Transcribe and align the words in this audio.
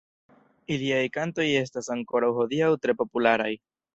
Iliaj 0.75 1.01
kantoj 1.17 1.45
estas 1.59 1.91
ankoraŭ 1.97 2.31
hodiaŭ 2.39 2.73
tre 2.87 2.99
popularaj. 3.05 3.53